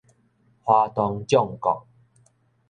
[0.63, 1.85] 花東縱谷